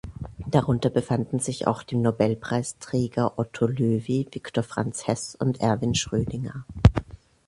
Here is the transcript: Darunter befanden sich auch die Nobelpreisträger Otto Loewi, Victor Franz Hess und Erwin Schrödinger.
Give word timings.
Darunter 0.47 0.89
befanden 0.89 1.37
sich 1.37 1.67
auch 1.67 1.83
die 1.83 1.95
Nobelpreisträger 1.95 3.37
Otto 3.37 3.67
Loewi, 3.67 4.27
Victor 4.31 4.63
Franz 4.63 5.05
Hess 5.05 5.35
und 5.35 5.61
Erwin 5.61 5.93
Schrödinger. 5.93 6.65